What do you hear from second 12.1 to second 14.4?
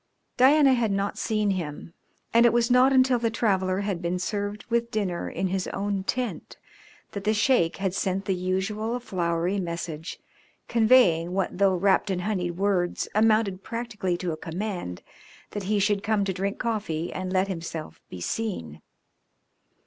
honeyed words, amounted practically to a